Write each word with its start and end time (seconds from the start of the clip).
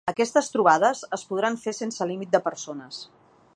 Aquestes 0.11 0.47
trobades 0.53 1.01
es 1.17 1.25
podran 1.33 1.59
fer 1.65 1.75
sense 1.81 2.07
límit 2.13 2.35
de 2.37 2.43
persones. 2.49 3.03